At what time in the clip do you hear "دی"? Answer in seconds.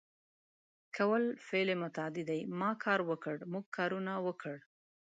2.29-2.39